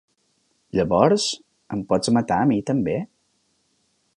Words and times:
Llavors, 0.77 1.27
em 1.77 1.83
pots 1.91 2.13
matar 2.17 2.39
a 2.45 2.49
mi 2.53 2.59
també? 2.71 2.97